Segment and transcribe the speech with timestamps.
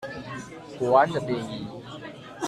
[0.79, 1.67] 國安的便衣